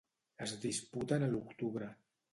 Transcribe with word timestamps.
Es 0.45 0.53
disputen 0.63 1.27
a 1.27 1.31
l'octubre. 1.35 1.95